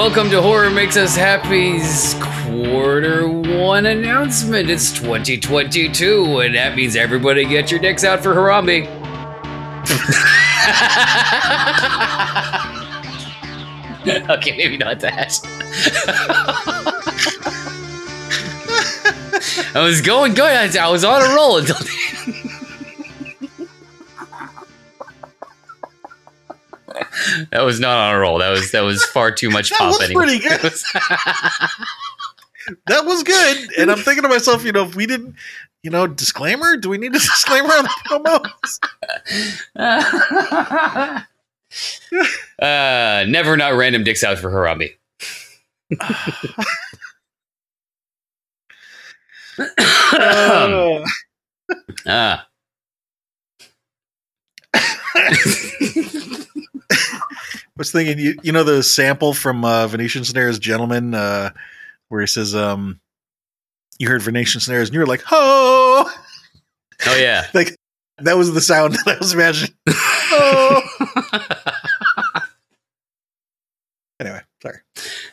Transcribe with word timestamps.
welcome 0.00 0.30
to 0.30 0.40
Horror 0.40 0.70
Makes 0.70 0.96
Us 0.96 1.14
Happy's 1.14 2.14
quarter 2.22 3.28
one 3.28 3.84
announcement. 3.84 4.70
It's 4.70 4.90
2022, 4.92 6.40
and 6.40 6.54
that 6.54 6.74
means 6.74 6.96
everybody 6.96 7.44
get 7.44 7.70
your 7.70 7.80
dicks 7.80 8.02
out 8.02 8.22
for 8.22 8.34
Harambe. 8.34 8.86
okay, 14.30 14.56
maybe 14.56 14.78
not 14.78 15.00
that. 15.00 15.38
I 19.74 19.84
was 19.84 20.00
going 20.00 20.32
good. 20.32 20.78
I, 20.78 20.82
I 20.82 20.88
was 20.88 21.04
on 21.04 21.20
a 21.20 21.34
roll 21.34 21.58
until. 21.58 21.76
That 27.50 27.62
was 27.62 27.80
not 27.80 27.96
on 27.98 28.14
a 28.14 28.18
roll. 28.18 28.38
That 28.38 28.50
was 28.50 28.70
that 28.72 28.80
was 28.82 29.04
far 29.04 29.30
too 29.32 29.50
much 29.50 29.70
That 29.70 29.78
pop. 29.78 29.88
was 29.88 30.00
anyway. 30.02 30.24
pretty 30.38 30.38
good. 30.48 30.72
That 32.86 33.04
was 33.04 33.22
good. 33.24 33.68
And 33.78 33.90
I'm 33.90 33.98
thinking 33.98 34.22
to 34.22 34.28
myself, 34.28 34.64
you 34.64 34.70
know, 34.70 34.84
if 34.84 34.94
we 34.94 35.04
didn't, 35.06 35.34
you 35.82 35.90
know, 35.90 36.06
disclaimer, 36.06 36.76
do 36.76 36.88
we 36.90 36.98
need 36.98 37.08
a 37.08 37.18
disclaimer 37.18 37.70
on 37.72 37.84
the 37.84 38.44
promos? 39.76 41.26
uh, 42.62 43.24
never 43.28 43.56
not 43.56 43.74
random 43.74 44.04
dicks 44.04 44.22
out 44.22 44.38
for 44.38 44.50
Harambe. 44.50 44.94
Uh, 49.58 51.04
Ah. 52.06 52.46
Was 57.80 57.90
thinking, 57.90 58.18
you, 58.18 58.38
you 58.42 58.52
know, 58.52 58.62
the 58.62 58.82
sample 58.82 59.32
from 59.32 59.64
uh, 59.64 59.86
Venetian 59.86 60.22
Snares 60.22 60.58
Gentleman, 60.58 61.14
uh, 61.14 61.48
where 62.10 62.20
he 62.20 62.26
says, 62.26 62.54
um, 62.54 63.00
you 63.98 64.06
heard 64.06 64.20
Venetian 64.20 64.60
Snares 64.60 64.90
and 64.90 64.94
you 64.94 65.00
were 65.00 65.06
like, 65.06 65.22
ho! 65.26 66.04
Oh 67.06 67.16
yeah. 67.16 67.46
Like, 67.54 67.74
that 68.18 68.36
was 68.36 68.52
the 68.52 68.60
sound 68.60 68.92
that 69.06 69.16
I 69.16 69.18
was 69.18 69.32
imagining. 69.32 69.74
Oh. 69.88 70.82
anyway, 74.20 74.42
sorry. 74.62 74.80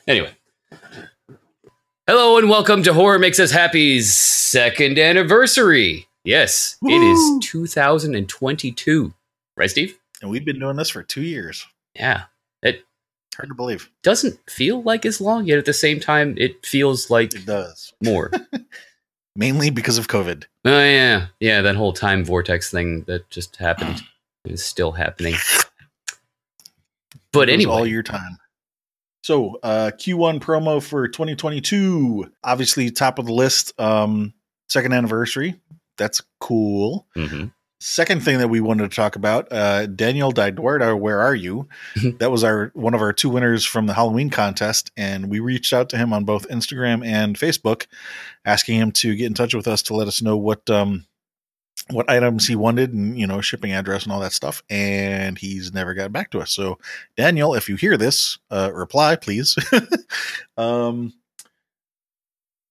Anyway. 0.08 0.32
Hello 2.08 2.38
and 2.38 2.50
welcome 2.50 2.82
to 2.84 2.94
Horror 2.94 3.20
Makes 3.20 3.42
Us 3.42 3.52
Happy's 3.52 4.16
second 4.16 4.98
anniversary. 4.98 6.08
Yes, 6.24 6.78
it 6.82 6.98
Woo. 6.98 7.40
is 7.40 7.46
2022. 7.46 9.14
Right, 9.58 9.70
Steve? 9.70 10.00
And 10.22 10.32
we've 10.32 10.46
been 10.46 10.60
doing 10.60 10.78
this 10.78 10.90
for 10.90 11.04
two 11.04 11.24
years. 11.24 11.68
Yeah. 11.94 12.24
It 12.64 12.84
Hard 13.36 13.50
to 13.50 13.56
believe. 13.56 13.90
doesn't 14.04 14.40
feel 14.50 14.82
like 14.82 15.06
as 15.06 15.22
long, 15.22 15.46
yet 15.46 15.60
at 15.60 15.66
the 15.66 15.74
same 15.74 16.00
time, 16.00 16.34
it 16.38 16.66
feels 16.66 17.10
like 17.10 17.34
It 17.36 17.46
does. 17.46 17.94
more. 18.04 18.32
Mainly 19.36 19.70
because 19.70 19.98
of 20.00 20.08
COVID. 20.08 20.46
Oh 20.66 20.84
yeah, 20.84 21.28
yeah. 21.40 21.62
That 21.62 21.76
whole 21.76 21.94
time 21.94 22.26
vortex 22.26 22.72
thing 22.72 23.04
that 23.04 23.30
just 23.30 23.58
happened 23.58 24.02
is 24.46 24.64
still 24.66 24.92
happening. 24.94 25.36
But 27.34 27.50
anyway, 27.50 27.72
all 27.72 27.86
your 27.86 28.04
time. 28.04 28.38
So, 29.24 29.60
uh, 29.62 29.92
Q1 29.94 30.40
promo 30.40 30.82
for 30.82 31.08
2022. 31.08 32.32
Obviously, 32.44 32.90
top 32.90 33.20
of 33.20 33.26
the 33.26 33.34
list. 33.34 33.80
Um, 33.80 34.34
second 34.70 34.94
anniversary. 34.94 35.60
That's 35.98 36.22
cool. 36.40 37.06
Mhm. 37.16 37.52
Second 37.80 38.24
thing 38.24 38.40
that 38.40 38.48
we 38.48 38.60
wanted 38.60 38.90
to 38.90 38.96
talk 38.96 39.16
about, 39.16 39.52
uh, 39.52 39.86
Daniel 39.86 40.34
Eduardo, 40.38 40.96
where 40.96 41.20
are 41.20 41.36
you? 41.36 41.68
that 42.20 42.32
was 42.32 42.44
our 42.44 42.72
one 42.74 42.96
of 42.96 43.02
our 43.02 43.14
two 43.14 43.30
winners 43.30 43.66
from 43.66 43.86
the 43.86 43.94
Halloween 43.94 44.32
contest, 44.32 44.92
and 44.98 45.30
we 45.30 45.40
reached 45.40 45.74
out 45.74 45.90
to 45.90 45.98
him 45.98 46.12
on 46.12 46.26
both 46.26 46.48
Instagram 46.50 47.06
and 47.06 47.38
Facebook, 47.38 47.86
asking 48.46 48.80
him 48.80 48.92
to 48.94 49.16
get 49.16 49.28
in 49.28 49.36
touch 49.36 49.54
with 49.54 49.68
us 49.68 49.84
to 49.84 49.96
let 49.96 50.08
us 50.08 50.24
know 50.24 50.38
what 50.38 50.68
um, 50.72 51.06
what 51.92 52.10
items 52.10 52.48
he 52.48 52.56
wanted 52.56 52.94
and 52.94 53.20
you 53.20 53.28
know 53.28 53.42
shipping 53.42 53.74
address 53.74 54.04
and 54.04 54.12
all 54.12 54.22
that 54.22 54.34
stuff. 54.34 54.64
And 54.72 55.38
he's 55.38 55.72
never 55.72 55.94
got 55.94 56.12
back 56.12 56.32
to 56.32 56.40
us. 56.40 56.52
So, 56.52 56.80
Daniel, 57.16 57.54
if 57.54 57.70
you 57.70 57.76
hear 57.76 57.96
this, 57.96 58.40
uh, 58.50 58.72
reply 58.74 59.18
please. 59.18 59.56
um, 60.58 61.14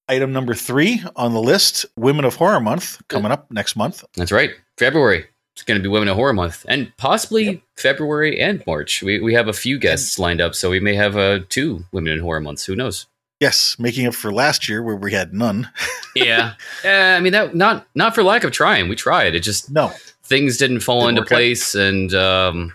item 0.08 0.32
number 0.32 0.54
three 0.54 1.02
on 1.14 1.32
the 1.34 1.40
list: 1.40 1.86
Women 1.96 2.24
of 2.24 2.36
Horror 2.36 2.60
Month 2.60 3.00
coming 3.08 3.32
up 3.32 3.50
next 3.50 3.76
month. 3.76 4.04
that's 4.16 4.32
right. 4.32 4.50
February. 4.78 5.26
It's 5.54 5.62
going 5.62 5.78
to 5.78 5.82
be 5.82 5.88
Women 5.88 6.08
of 6.08 6.16
Horror 6.16 6.34
Month, 6.34 6.66
and 6.68 6.92
possibly 6.98 7.62
February 7.78 8.38
and 8.40 8.62
March. 8.66 9.02
We 9.02 9.20
we 9.20 9.32
have 9.34 9.48
a 9.48 9.52
few 9.54 9.78
guests 9.78 10.18
lined 10.18 10.40
up, 10.40 10.54
so 10.54 10.68
we 10.70 10.80
may 10.80 10.94
have 10.94 11.16
uh, 11.16 11.40
two 11.48 11.84
Women 11.92 12.12
in 12.12 12.20
Horror 12.20 12.40
Months. 12.40 12.66
Who 12.66 12.76
knows? 12.76 13.06
Yes, 13.40 13.76
making 13.78 14.06
up 14.06 14.14
for 14.14 14.32
last 14.32 14.68
year 14.68 14.82
where 14.82 14.96
we 14.96 15.12
had 15.12 15.32
none. 15.34 15.70
Yeah, 16.16 16.54
uh, 16.82 16.88
I 16.88 17.20
mean 17.20 17.32
that 17.34 17.54
not 17.54 17.86
not 17.94 18.14
for 18.14 18.22
lack 18.22 18.42
of 18.42 18.50
trying. 18.50 18.88
We 18.88 18.96
tried. 18.96 19.34
It 19.34 19.40
just 19.40 19.70
No, 19.70 19.92
things 20.24 20.56
didn't 20.56 20.80
fall 20.80 21.00
Didn't 21.00 21.10
into 21.10 21.20
work 21.20 21.32
out. 21.32 21.34
place, 21.36 21.74
and 21.74 22.14
um, 22.14 22.72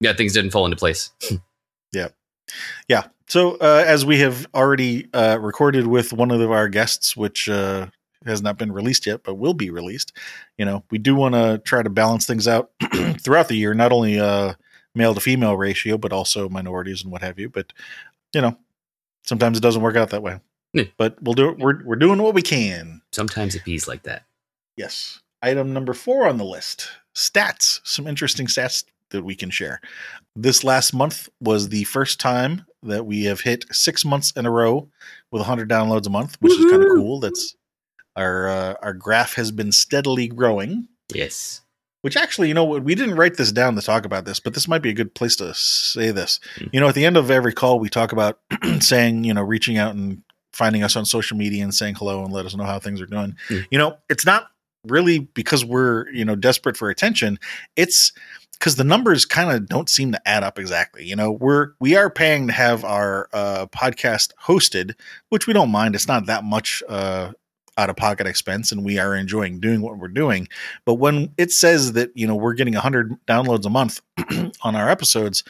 yeah, 0.00 0.12
things 0.12 0.34
didn't 0.34 0.50
fall 0.50 0.66
into 0.66 0.76
place. 0.76 1.10
Yeah. 1.94 2.08
So 3.32 3.52
uh, 3.62 3.82
as 3.86 4.04
we 4.04 4.18
have 4.18 4.46
already 4.54 5.08
uh, 5.14 5.38
recorded 5.40 5.86
with 5.86 6.12
one 6.12 6.30
of 6.30 6.50
our 6.50 6.68
guests, 6.68 7.16
which 7.16 7.48
uh, 7.48 7.86
has 8.26 8.42
not 8.42 8.58
been 8.58 8.70
released 8.70 9.06
yet, 9.06 9.22
but 9.22 9.36
will 9.36 9.54
be 9.54 9.70
released, 9.70 10.12
you 10.58 10.66
know, 10.66 10.84
we 10.90 10.98
do 10.98 11.14
want 11.14 11.34
to 11.34 11.56
try 11.64 11.82
to 11.82 11.88
balance 11.88 12.26
things 12.26 12.46
out 12.46 12.72
throughout 13.22 13.48
the 13.48 13.56
year, 13.56 13.72
not 13.72 13.90
only 13.90 14.20
uh, 14.20 14.52
male 14.94 15.14
to 15.14 15.20
female 15.20 15.56
ratio, 15.56 15.96
but 15.96 16.12
also 16.12 16.50
minorities 16.50 17.02
and 17.02 17.10
what 17.10 17.22
have 17.22 17.38
you. 17.38 17.48
But 17.48 17.72
you 18.34 18.42
know, 18.42 18.54
sometimes 19.22 19.56
it 19.56 19.62
doesn't 19.62 19.80
work 19.80 19.96
out 19.96 20.10
that 20.10 20.22
way. 20.22 20.38
Yeah. 20.74 20.84
But 20.98 21.16
we'll 21.22 21.32
do 21.32 21.48
it. 21.48 21.58
We're 21.58 21.82
we're 21.86 21.96
doing 21.96 22.20
what 22.20 22.34
we 22.34 22.42
can. 22.42 23.00
Sometimes 23.12 23.54
it 23.54 23.64
bees 23.64 23.88
like 23.88 24.02
that. 24.02 24.24
Yes. 24.76 25.20
Item 25.40 25.72
number 25.72 25.94
four 25.94 26.28
on 26.28 26.36
the 26.36 26.44
list 26.44 26.90
stats. 27.14 27.80
Some 27.82 28.06
interesting 28.06 28.46
stats 28.46 28.84
that 29.12 29.24
we 29.24 29.34
can 29.34 29.50
share. 29.50 29.80
This 30.34 30.64
last 30.64 30.92
month 30.92 31.28
was 31.40 31.68
the 31.68 31.84
first 31.84 32.20
time 32.20 32.64
that 32.82 33.06
we 33.06 33.24
have 33.24 33.40
hit 33.40 33.64
six 33.70 34.04
months 34.04 34.32
in 34.32 34.46
a 34.46 34.50
row 34.50 34.88
with 35.30 35.40
100 35.40 35.68
downloads 35.68 36.06
a 36.06 36.10
month, 36.10 36.36
which 36.40 36.52
is 36.52 36.70
kind 36.70 36.82
of 36.82 36.88
cool. 36.88 37.20
That's 37.20 37.56
our 38.16 38.48
uh, 38.48 38.74
our 38.82 38.92
graph 38.92 39.34
has 39.34 39.50
been 39.50 39.72
steadily 39.72 40.28
growing. 40.28 40.88
Yes. 41.14 41.60
Which 42.02 42.16
actually, 42.16 42.48
you 42.48 42.54
know, 42.54 42.64
what 42.64 42.82
we 42.82 42.96
didn't 42.96 43.14
write 43.14 43.36
this 43.36 43.52
down 43.52 43.76
to 43.76 43.82
talk 43.82 44.04
about 44.04 44.24
this, 44.24 44.40
but 44.40 44.54
this 44.54 44.66
might 44.66 44.82
be 44.82 44.90
a 44.90 44.94
good 44.94 45.14
place 45.14 45.36
to 45.36 45.54
say 45.54 46.10
this. 46.10 46.40
Hmm. 46.56 46.66
You 46.72 46.80
know, 46.80 46.88
at 46.88 46.96
the 46.96 47.06
end 47.06 47.16
of 47.16 47.30
every 47.30 47.52
call, 47.52 47.78
we 47.78 47.88
talk 47.88 48.12
about 48.12 48.40
saying, 48.80 49.24
you 49.24 49.32
know, 49.32 49.42
reaching 49.42 49.78
out 49.78 49.94
and 49.94 50.22
finding 50.52 50.82
us 50.82 50.96
on 50.96 51.04
social 51.04 51.36
media 51.36 51.62
and 51.62 51.74
saying 51.74 51.94
hello 51.94 52.24
and 52.24 52.32
let 52.32 52.44
us 52.44 52.56
know 52.56 52.64
how 52.64 52.78
things 52.78 53.00
are 53.00 53.06
doing. 53.06 53.36
Hmm. 53.48 53.60
You 53.70 53.78
know, 53.78 53.96
it's 54.10 54.26
not 54.26 54.48
really 54.88 55.20
because 55.20 55.64
we're, 55.64 56.08
you 56.10 56.24
know, 56.24 56.34
desperate 56.34 56.76
for 56.76 56.90
attention. 56.90 57.38
It's 57.76 58.12
because 58.62 58.76
the 58.76 58.84
numbers 58.84 59.24
kind 59.24 59.50
of 59.50 59.66
don't 59.66 59.88
seem 59.88 60.12
to 60.12 60.28
add 60.28 60.44
up 60.44 60.56
exactly. 60.56 61.04
You 61.04 61.16
know, 61.16 61.32
we're 61.32 61.72
we 61.80 61.96
are 61.96 62.08
paying 62.08 62.46
to 62.46 62.52
have 62.52 62.84
our 62.84 63.28
uh, 63.32 63.66
podcast 63.66 64.30
hosted, 64.40 64.94
which 65.30 65.48
we 65.48 65.52
don't 65.52 65.72
mind. 65.72 65.96
It's 65.96 66.06
not 66.06 66.26
that 66.26 66.44
much 66.44 66.80
uh, 66.88 67.32
out 67.76 67.90
of 67.90 67.96
pocket 67.96 68.28
expense, 68.28 68.70
and 68.70 68.84
we 68.84 69.00
are 69.00 69.16
enjoying 69.16 69.58
doing 69.58 69.80
what 69.80 69.98
we're 69.98 70.06
doing. 70.06 70.46
But 70.84 70.94
when 70.94 71.34
it 71.38 71.50
says 71.50 71.94
that 71.94 72.12
you 72.14 72.24
know 72.24 72.36
we're 72.36 72.54
getting 72.54 72.74
100 72.74 73.10
downloads 73.26 73.66
a 73.66 73.68
month 73.68 74.00
on 74.62 74.76
our 74.76 74.88
episodes, 74.88 75.42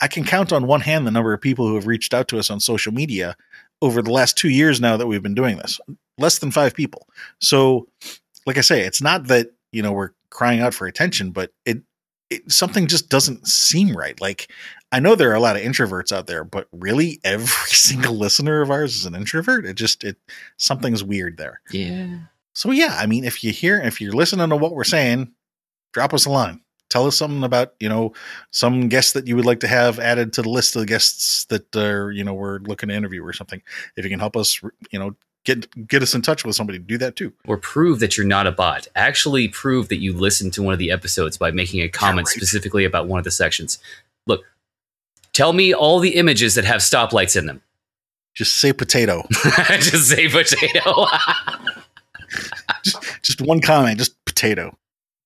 I 0.00 0.08
can 0.08 0.24
count 0.24 0.52
on 0.52 0.66
one 0.66 0.80
hand 0.80 1.06
the 1.06 1.12
number 1.12 1.32
of 1.32 1.40
people 1.40 1.68
who 1.68 1.76
have 1.76 1.86
reached 1.86 2.12
out 2.12 2.26
to 2.28 2.40
us 2.40 2.50
on 2.50 2.58
social 2.58 2.92
media 2.92 3.36
over 3.82 4.02
the 4.02 4.10
last 4.10 4.36
two 4.36 4.48
years 4.48 4.80
now 4.80 4.96
that 4.96 5.06
we've 5.06 5.22
been 5.22 5.32
doing 5.32 5.58
this. 5.58 5.78
Less 6.18 6.40
than 6.40 6.50
five 6.50 6.74
people. 6.74 7.06
So, 7.40 7.86
like 8.46 8.58
I 8.58 8.62
say, 8.62 8.80
it's 8.80 9.00
not 9.00 9.28
that 9.28 9.52
you 9.70 9.80
know 9.80 9.92
we're 9.92 10.10
crying 10.30 10.60
out 10.60 10.74
for 10.74 10.88
attention, 10.88 11.30
but 11.30 11.52
it, 11.64 11.82
it 12.30 12.50
something 12.50 12.86
just 12.86 13.08
doesn't 13.08 13.46
seem 13.46 13.96
right. 13.96 14.20
Like 14.20 14.50
I 14.92 15.00
know 15.00 15.14
there 15.14 15.30
are 15.30 15.34
a 15.34 15.40
lot 15.40 15.56
of 15.56 15.62
introverts 15.62 16.12
out 16.12 16.26
there, 16.26 16.44
but 16.44 16.68
really 16.72 17.20
every 17.24 17.70
single 17.70 18.16
listener 18.16 18.60
of 18.60 18.70
ours 18.70 18.96
is 18.96 19.06
an 19.06 19.14
introvert. 19.14 19.66
It 19.66 19.74
just 19.74 20.04
it 20.04 20.16
something's 20.56 21.04
weird 21.04 21.36
there. 21.36 21.60
Yeah. 21.70 22.18
So 22.54 22.70
yeah, 22.70 22.96
I 22.98 23.06
mean, 23.06 23.24
if 23.24 23.44
you 23.44 23.52
hear, 23.52 23.80
if 23.80 24.00
you're 24.00 24.12
listening 24.12 24.48
to 24.48 24.56
what 24.56 24.74
we're 24.74 24.84
saying, 24.84 25.32
drop 25.92 26.12
us 26.12 26.26
a 26.26 26.30
line. 26.30 26.60
Tell 26.90 27.06
us 27.06 27.16
something 27.16 27.44
about 27.44 27.74
you 27.80 27.88
know 27.88 28.14
some 28.50 28.88
guests 28.88 29.12
that 29.12 29.26
you 29.26 29.36
would 29.36 29.44
like 29.44 29.60
to 29.60 29.68
have 29.68 29.98
added 29.98 30.32
to 30.34 30.42
the 30.42 30.48
list 30.48 30.74
of 30.74 30.80
the 30.80 30.86
guests 30.86 31.44
that 31.46 31.76
are 31.76 32.10
you 32.10 32.24
know 32.24 32.32
we're 32.32 32.60
looking 32.60 32.88
to 32.88 32.94
interview 32.94 33.22
or 33.24 33.34
something. 33.34 33.62
If 33.96 34.04
you 34.04 34.10
can 34.10 34.20
help 34.20 34.36
us, 34.36 34.62
you 34.90 34.98
know, 34.98 35.14
get 35.48 35.88
get 35.88 36.02
us 36.02 36.14
in 36.14 36.22
touch 36.22 36.44
with 36.44 36.54
somebody, 36.54 36.78
to 36.78 36.84
do 36.84 36.98
that 36.98 37.16
too. 37.16 37.32
Or 37.46 37.56
prove 37.56 38.00
that 38.00 38.16
you're 38.16 38.26
not 38.26 38.46
a 38.46 38.52
bot. 38.52 38.86
Actually 38.94 39.48
prove 39.48 39.88
that 39.88 39.96
you 39.96 40.12
listened 40.12 40.52
to 40.54 40.62
one 40.62 40.74
of 40.74 40.78
the 40.78 40.90
episodes 40.90 41.38
by 41.38 41.50
making 41.50 41.80
a 41.80 41.88
comment 41.88 42.26
right. 42.28 42.36
specifically 42.36 42.84
about 42.84 43.08
one 43.08 43.18
of 43.18 43.24
the 43.24 43.30
sections. 43.30 43.78
Look, 44.26 44.44
tell 45.32 45.54
me 45.54 45.72
all 45.72 46.00
the 46.00 46.16
images 46.16 46.54
that 46.54 46.64
have 46.64 46.80
stoplights 46.80 47.36
in 47.36 47.46
them. 47.46 47.62
Just 48.34 48.58
say 48.58 48.72
potato. 48.72 49.24
Just 49.32 50.08
say 50.08 50.28
potato. 50.28 51.06
just, 52.84 53.22
just 53.22 53.40
one 53.40 53.60
comment, 53.60 53.98
just 53.98 54.22
potato. 54.26 54.76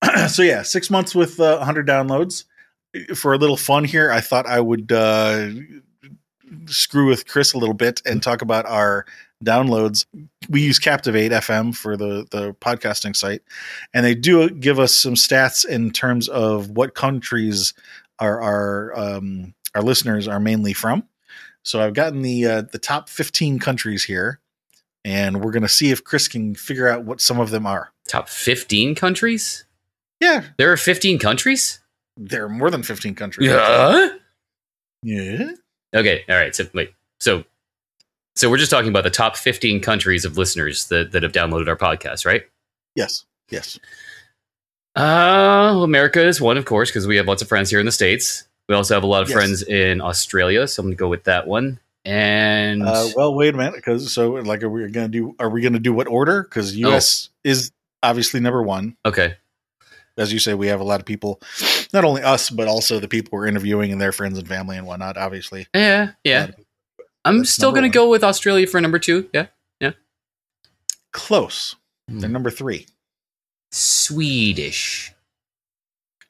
so 0.28 0.42
yeah, 0.42 0.62
six 0.62 0.88
months 0.88 1.14
with 1.14 1.38
uh, 1.40 1.56
100 1.56 1.86
downloads. 1.86 2.44
For 3.14 3.34
a 3.34 3.38
little 3.38 3.56
fun 3.56 3.84
here, 3.84 4.12
I 4.12 4.20
thought 4.20 4.46
I 4.46 4.60
would 4.60 4.92
uh, 4.92 5.48
screw 6.66 7.08
with 7.08 7.26
Chris 7.26 7.54
a 7.54 7.58
little 7.58 7.74
bit 7.74 8.00
and 8.06 8.22
talk 8.22 8.40
about 8.40 8.66
our 8.66 9.04
downloads. 9.42 10.06
We 10.48 10.62
use 10.62 10.78
Captivate 10.78 11.32
FM 11.32 11.74
for 11.74 11.96
the 11.96 12.26
the 12.30 12.54
podcasting 12.54 13.14
site, 13.16 13.42
and 13.94 14.04
they 14.06 14.14
do 14.14 14.48
give 14.50 14.78
us 14.78 14.94
some 14.96 15.14
stats 15.14 15.66
in 15.66 15.90
terms 15.90 16.28
of 16.28 16.70
what 16.70 16.94
countries 16.94 17.74
our 18.18 18.40
our 18.40 18.92
um, 18.98 19.54
our 19.74 19.82
listeners 19.82 20.26
are 20.28 20.40
mainly 20.40 20.72
from. 20.72 21.04
So 21.64 21.80
I've 21.80 21.94
gotten 21.94 22.22
the 22.22 22.46
uh, 22.46 22.62
the 22.62 22.78
top 22.78 23.08
15 23.08 23.58
countries 23.58 24.04
here, 24.04 24.40
and 25.04 25.42
we're 25.44 25.52
going 25.52 25.62
to 25.62 25.68
see 25.68 25.90
if 25.90 26.02
Chris 26.04 26.28
can 26.28 26.54
figure 26.54 26.88
out 26.88 27.04
what 27.04 27.20
some 27.20 27.38
of 27.40 27.50
them 27.50 27.66
are. 27.66 27.92
Top 28.08 28.28
15 28.28 28.94
countries? 28.94 29.64
Yeah, 30.20 30.44
There 30.58 30.70
are 30.72 30.76
15 30.76 31.18
countries? 31.18 31.80
there 32.16 32.44
are 32.44 32.48
more 32.48 32.70
than 32.70 32.82
15 32.82 33.14
countries. 33.14 33.48
Yeah. 33.48 34.08
Yeah. 35.02 35.52
Okay. 35.94 36.24
All 36.28 36.36
right. 36.36 36.54
So 36.54 36.66
wait. 36.74 36.92
So 37.20 37.44
so 38.34 38.48
we're 38.50 38.56
just 38.58 38.70
talking 38.70 38.88
about 38.88 39.04
the 39.04 39.10
top 39.10 39.36
15 39.36 39.80
countries 39.80 40.24
of 40.24 40.36
listeners 40.38 40.86
that, 40.88 41.12
that 41.12 41.22
have 41.22 41.32
downloaded 41.32 41.68
our 41.68 41.76
podcast, 41.76 42.24
right? 42.26 42.44
Yes. 42.94 43.24
Yes. 43.50 43.78
Uh, 44.94 45.80
America 45.82 46.24
is 46.26 46.40
one, 46.40 46.56
of 46.58 46.64
course, 46.64 46.90
because 46.90 47.06
we 47.06 47.16
have 47.16 47.26
lots 47.26 47.42
of 47.42 47.48
friends 47.48 47.70
here 47.70 47.80
in 47.80 47.86
the 47.86 47.92
states. 47.92 48.44
We 48.68 48.74
also 48.74 48.94
have 48.94 49.02
a 49.02 49.06
lot 49.06 49.22
of 49.22 49.28
Yes. 49.28 49.36
friends 49.36 49.62
in 49.62 50.00
Australia, 50.00 50.66
so 50.68 50.80
I'm 50.82 50.86
gonna 50.88 50.96
go 50.96 51.08
with 51.08 51.24
that 51.24 51.46
one. 51.46 51.78
And 52.04 52.82
Uh, 52.82 53.08
well, 53.16 53.34
wait 53.34 53.54
a 53.54 53.56
minute, 53.56 53.74
because 53.74 54.12
so 54.12 54.32
like, 54.32 54.62
are 54.62 54.68
we 54.68 54.80
going 54.90 55.06
to 55.06 55.18
do? 55.18 55.36
Are 55.38 55.48
we 55.48 55.60
going 55.60 55.74
to 55.74 55.78
do 55.78 55.92
what 55.92 56.08
order? 56.08 56.42
Because 56.42 56.74
U.S. 56.76 57.28
is 57.44 57.70
obviously 58.02 58.40
number 58.40 58.60
one. 58.60 58.96
okay, 59.06 59.36
As 60.16 60.32
you 60.32 60.40
say, 60.40 60.54
we 60.54 60.66
have 60.66 60.80
a 60.80 60.84
lot 60.84 60.98
of 60.98 61.06
people, 61.06 61.40
not 61.92 62.04
only 62.04 62.20
us, 62.22 62.50
but 62.50 62.66
also 62.66 62.98
the 62.98 63.06
people 63.06 63.30
we're 63.38 63.46
interviewing 63.46 63.92
and 63.92 64.00
their 64.00 64.10
friends 64.10 64.36
and 64.36 64.48
family 64.48 64.76
and 64.76 64.84
whatnot. 64.84 65.16
Obviously, 65.16 65.68
yeah, 65.74 66.10
yeah. 66.24 66.50
Of 67.24 67.28
people. 67.28 67.30
I'm 67.30 67.38
That's 67.38 67.50
still 67.50 67.70
gonna 67.72 67.82
one. 67.86 67.90
go 67.92 68.08
with 68.08 68.24
Australia 68.24 68.66
for 68.66 68.80
number 68.80 68.98
two. 68.98 69.28
Yeah, 69.32 69.46
Yeah. 69.80 69.92
close. 71.12 71.76
Hmm. 72.08 72.18
They're 72.20 72.30
number 72.30 72.50
three. 72.50 72.86
Swedish, 73.70 75.12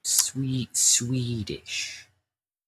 sweet 0.05 0.77
Swedish. 0.77 2.07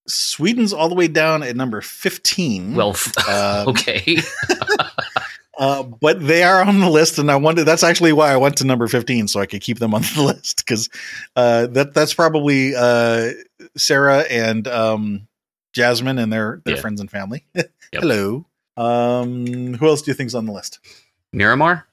Sweden's 0.07 0.73
all 0.73 0.89
the 0.89 0.95
way 0.95 1.09
down 1.09 1.43
at 1.43 1.57
number 1.57 1.81
fifteen. 1.81 2.75
Well, 2.75 2.91
f- 2.91 3.13
Uh, 3.29 3.65
okay. 3.69 4.19
uh, 5.59 5.83
but 5.85 6.27
they 6.27 6.43
are 6.43 6.63
on 6.63 6.81
the 6.81 6.91
list, 6.91 7.19
and 7.19 7.31
I 7.31 7.37
wanted. 7.37 7.65
That's 7.65 7.83
actually 7.85 8.13
why 8.13 8.33
I 8.33 8.37
went 8.37 8.57
to 8.59 8.67
number 8.67 8.87
fifteen, 8.89 9.29
so 9.29 9.41
I 9.41 9.47
could 9.47 9.63
keep 9.63 9.79
them 9.79 9.95
on 9.95 10.03
the 10.15 10.23
list 10.23 10.59
because 10.59 10.89
uh, 11.37 11.67
that 11.69 11.95
that's 11.95 12.13
probably 12.15 12.75
uh, 12.77 13.31
Sarah 13.77 14.25
and 14.29 14.67
um, 14.69 15.29
Jasmine 15.73 16.19
and 16.19 16.33
their 16.33 16.61
their 16.65 16.75
Yeah. 16.75 16.81
friends 16.81 17.01
and 17.01 17.11
family. 17.11 17.45
Hello. 18.01 18.47
Um, 18.77 19.75
who 19.75 19.87
else 19.87 20.03
do 20.03 20.11
you 20.11 20.15
think's 20.15 20.35
on 20.35 20.47
the 20.47 20.53
list? 20.53 20.81
Miramar. 21.33 21.87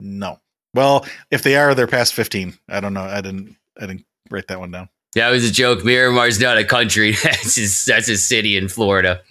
No. 0.00 0.40
Well, 0.74 1.06
if 1.30 1.42
they 1.42 1.56
are, 1.56 1.74
they're 1.74 1.86
past 1.86 2.14
fifteen. 2.14 2.58
I 2.68 2.80
don't 2.80 2.94
know. 2.94 3.02
I 3.02 3.20
didn't. 3.20 3.56
I 3.76 3.86
didn't 3.86 4.04
write 4.30 4.48
that 4.48 4.60
one 4.60 4.70
down. 4.70 4.88
That 5.14 5.30
was 5.30 5.48
a 5.48 5.52
joke. 5.52 5.80
Miramar's 5.80 6.40
not 6.40 6.58
a 6.58 6.64
country. 6.64 7.12
That's 7.22 7.56
his, 7.56 7.84
that's 7.86 8.08
a 8.08 8.16
city 8.16 8.56
in 8.56 8.68
Florida. 8.68 9.20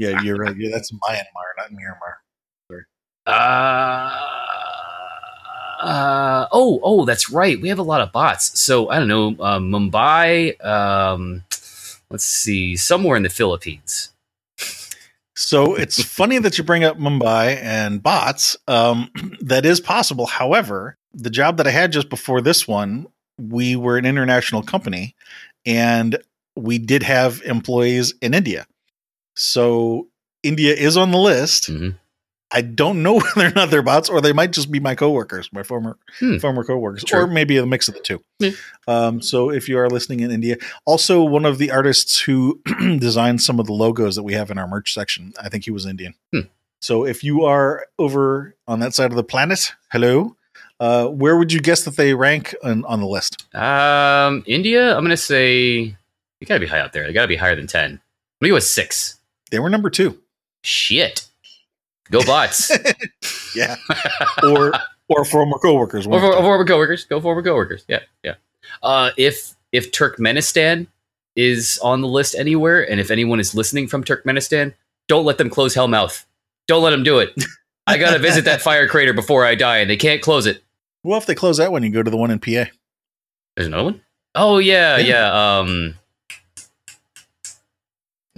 Yeah, 0.00 0.22
you're 0.22 0.38
right. 0.38 0.56
Yeah, 0.56 0.70
that's 0.72 0.90
Myanmar, 0.92 1.58
not 1.58 1.72
Miramar. 1.72 2.16
Uh, 3.26 4.10
uh, 5.84 6.48
oh, 6.52 6.80
oh, 6.82 7.04
that's 7.04 7.28
right. 7.30 7.60
We 7.60 7.68
have 7.68 7.78
a 7.78 7.82
lot 7.82 8.00
of 8.00 8.10
bots. 8.10 8.58
So 8.58 8.88
I 8.88 8.98
don't 8.98 9.08
know, 9.08 9.36
uh, 9.38 9.58
Mumbai. 9.58 10.64
Um, 10.64 11.44
let's 12.10 12.24
see, 12.24 12.76
somewhere 12.76 13.16
in 13.16 13.22
the 13.22 13.28
Philippines. 13.28 14.12
So 15.36 15.74
it's 15.74 16.02
funny 16.16 16.38
that 16.38 16.58
you 16.58 16.64
bring 16.64 16.84
up 16.84 16.98
Mumbai 16.98 17.56
and 17.62 18.02
bots. 18.02 18.56
Um, 18.68 19.10
that 19.40 19.64
is 19.64 19.80
possible. 19.80 20.26
However, 20.26 20.96
the 21.12 21.30
job 21.30 21.56
that 21.56 21.66
I 21.66 21.70
had 21.70 21.92
just 21.92 22.08
before 22.08 22.40
this 22.40 22.68
one, 22.68 23.06
we 23.38 23.76
were 23.76 23.96
an 23.96 24.04
international 24.06 24.62
company 24.62 25.14
and 25.64 26.18
we 26.56 26.78
did 26.78 27.02
have 27.02 27.40
employees 27.42 28.14
in 28.20 28.34
India. 28.34 28.66
So 29.34 30.08
India 30.42 30.74
is 30.74 30.96
on 30.96 31.10
the 31.10 31.18
list. 31.18 31.70
Mhm. 31.70 31.96
I 32.52 32.62
don't 32.62 33.02
know 33.02 33.20
whether 33.34 33.48
or 33.48 33.52
not 33.52 33.70
they're 33.70 33.82
bots 33.82 34.08
or 34.08 34.20
they 34.20 34.32
might 34.32 34.50
just 34.52 34.70
be 34.72 34.80
my 34.80 34.94
coworkers, 34.94 35.48
my 35.52 35.62
former 35.62 35.96
Hmm. 36.18 36.38
former 36.38 36.64
coworkers, 36.64 37.04
True. 37.04 37.20
or 37.20 37.26
maybe 37.26 37.56
a 37.58 37.66
mix 37.66 37.88
of 37.88 37.94
the 37.94 38.00
two. 38.00 38.22
Yeah. 38.40 38.50
Um, 38.88 39.22
so 39.22 39.50
if 39.50 39.68
you 39.68 39.78
are 39.78 39.88
listening 39.88 40.20
in 40.20 40.30
India, 40.30 40.56
also 40.84 41.22
one 41.22 41.44
of 41.44 41.58
the 41.58 41.70
artists 41.70 42.18
who 42.20 42.60
designed 42.98 43.40
some 43.42 43.60
of 43.60 43.66
the 43.66 43.72
logos 43.72 44.16
that 44.16 44.22
we 44.24 44.32
have 44.34 44.50
in 44.50 44.58
our 44.58 44.66
merch 44.66 44.92
section, 44.94 45.32
I 45.40 45.48
think 45.48 45.64
he 45.64 45.70
was 45.70 45.86
Indian. 45.86 46.14
Hmm. 46.32 46.40
So 46.80 47.04
if 47.06 47.22
you 47.22 47.44
are 47.44 47.86
over 47.98 48.54
on 48.66 48.80
that 48.80 48.94
side 48.94 49.10
of 49.10 49.16
the 49.16 49.22
planet, 49.24 49.72
hello. 49.92 50.36
Uh, 50.80 51.06
where 51.08 51.36
would 51.36 51.52
you 51.52 51.60
guess 51.60 51.84
that 51.84 51.96
they 51.96 52.14
rank 52.14 52.54
on, 52.64 52.84
on 52.86 53.00
the 53.00 53.06
list? 53.06 53.44
Um, 53.54 54.42
India. 54.46 54.96
I'm 54.96 55.04
gonna 55.04 55.16
say 55.16 55.78
you 56.40 56.46
gotta 56.46 56.58
be 56.60 56.66
high 56.66 56.80
up 56.80 56.92
there. 56.92 57.06
They 57.06 57.12
gotta 57.12 57.28
be 57.28 57.36
higher 57.36 57.54
than 57.54 57.66
ten. 57.66 58.00
Let 58.40 58.46
me 58.46 58.48
go 58.48 58.54
with 58.54 58.64
six. 58.64 59.16
They 59.50 59.58
were 59.58 59.68
number 59.68 59.90
two. 59.90 60.18
Shit. 60.64 61.26
Go 62.10 62.22
bots. 62.24 62.70
Yeah, 63.56 63.74
or 64.44 64.72
or 65.08 65.24
former 65.24 65.58
coworkers. 65.58 66.06
or 66.06 66.10
one 66.10 66.18
of 66.18 66.22
for, 66.22 66.34
them. 66.36 66.44
former 66.44 66.64
coworkers. 66.64 67.04
Go 67.04 67.20
former 67.20 67.42
coworkers. 67.42 67.84
Yeah, 67.88 67.98
yeah. 68.22 68.34
Uh, 68.80 69.10
if 69.16 69.56
if 69.72 69.90
Turkmenistan 69.90 70.86
is 71.34 71.80
on 71.82 72.00
the 72.00 72.06
list 72.06 72.36
anywhere, 72.36 72.88
and 72.88 73.00
if 73.00 73.10
anyone 73.10 73.40
is 73.40 73.52
listening 73.52 73.88
from 73.88 74.04
Turkmenistan, 74.04 74.72
don't 75.08 75.24
let 75.24 75.36
them 75.38 75.50
close 75.50 75.74
Hellmouth. 75.74 76.24
Don't 76.68 76.84
let 76.84 76.90
them 76.90 77.02
do 77.02 77.18
it. 77.18 77.30
I 77.88 77.98
gotta 77.98 78.20
visit 78.20 78.44
that 78.44 78.62
fire 78.62 78.86
crater 78.86 79.12
before 79.12 79.44
I 79.44 79.56
die, 79.56 79.78
and 79.78 79.90
they 79.90 79.96
can't 79.96 80.22
close 80.22 80.46
it. 80.46 80.62
Well, 81.02 81.18
if 81.18 81.26
they 81.26 81.34
close 81.34 81.56
that 81.56 81.72
one, 81.72 81.82
you 81.82 81.90
go 81.90 82.04
to 82.04 82.10
the 82.10 82.16
one 82.16 82.30
in 82.30 82.38
PA. 82.38 82.66
There's 83.56 83.66
another 83.66 83.82
one. 83.84 84.00
Oh 84.36 84.58
yeah, 84.58 84.96
Yeah. 84.98 85.06
yeah. 85.32 85.58
Um, 85.58 85.96